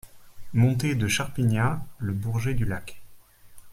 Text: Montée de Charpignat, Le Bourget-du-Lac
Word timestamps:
Montée 0.53 0.95
de 0.95 1.07
Charpignat, 1.07 1.85
Le 1.99 2.13
Bourget-du-Lac 2.13 3.03